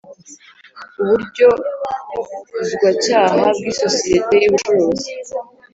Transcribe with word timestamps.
Uburyozwacyaha 1.01 3.43
bw 3.57 3.63
isosiyete 3.73 4.35
y 4.43 4.45
ubucuruzi 4.49 5.11